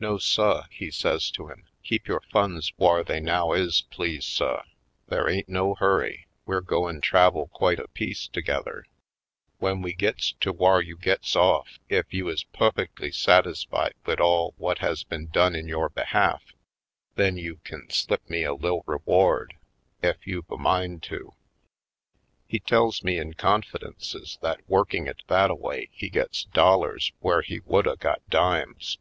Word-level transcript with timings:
"No, 0.00 0.18
suh," 0.18 0.64
he 0.70 0.90
says 0.90 1.30
to 1.30 1.46
him, 1.46 1.64
"keep 1.84 2.08
yore 2.08 2.24
funds 2.32 2.70
v/har 2.80 3.04
they 3.04 3.20
now 3.20 3.52
is, 3.52 3.84
please, 3.92 4.24
suh. 4.24 4.64
There 5.06 5.28
ain't 5.28 5.48
no 5.48 5.76
hurry— 5.76 6.26
^we're 6.48 6.66
goin' 6.66 7.00
travel 7.00 7.46
quite 7.52 7.78
a 7.78 7.86
piece 7.86 8.26
together. 8.26 8.86
Wen 9.60 9.80
we 9.80 9.92
gits 9.94 10.32
to 10.40 10.52
whar 10.52 10.82
you 10.82 10.96
gits 10.96 11.36
off, 11.36 11.78
ef 11.90 12.06
you 12.12 12.28
is 12.28 12.42
puffec'ly 12.52 13.14
satisfied 13.14 13.94
wid 14.04 14.20
all 14.20 14.52
whut 14.58 14.78
has 14.78 15.04
been 15.04 15.28
done 15.28 15.54
in 15.54 15.68
yore 15.68 15.90
behalf 15.90 16.42
then 17.14 17.36
you 17.36 17.60
kin 17.62 17.86
slip 17.88 18.28
me 18.28 18.42
a 18.42 18.54
lil' 18.54 18.82
reward, 18.84 19.54
ef 20.02 20.16
you's 20.26 20.42
a 20.50 20.56
mind 20.56 21.04
to." 21.04 21.34
He 22.48 22.58
tells 22.58 23.04
me 23.04 23.16
in 23.16 23.34
confidences 23.34 24.40
that 24.42 24.60
working 24.68 25.06
it 25.06 25.22
that 25.28 25.52
a 25.52 25.54
way 25.54 25.88
he 25.92 26.10
gets 26.10 26.46
dollars 26.46 27.12
where 27.20 27.42
he 27.42 27.60
would 27.60 27.86
a 27.86 27.94
got 27.94 28.28
dimes. 28.28 28.98